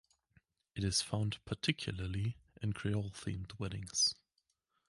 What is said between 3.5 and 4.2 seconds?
weddings.